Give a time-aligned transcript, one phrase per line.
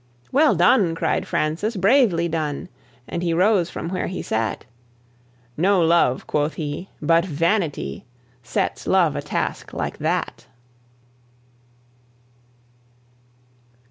[0.31, 2.69] "Well done!" cried Francis, "bravely done!"
[3.07, 4.65] and he rose from where he sat:
[5.55, 8.05] "No love," quoth he, "but vanity,
[8.41, 10.47] sets love a task like that."